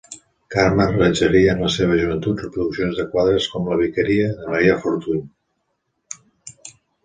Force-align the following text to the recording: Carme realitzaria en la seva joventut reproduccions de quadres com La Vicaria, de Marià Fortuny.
Carme 0.53 0.85
realitzaria 0.93 1.51
en 1.55 1.61
la 1.65 1.69
seva 1.73 1.99
joventut 1.99 2.41
reproduccions 2.45 2.99
de 3.03 3.07
quadres 3.13 3.51
com 3.53 3.69
La 3.75 3.79
Vicaria, 3.85 4.33
de 4.41 4.51
Marià 4.57 4.81
Fortuny. 4.87 5.25